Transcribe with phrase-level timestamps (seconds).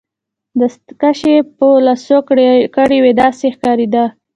[0.59, 2.17] دستکشې يې په لاسو
[2.77, 4.05] کړي وې، داسې یې ښکاریده.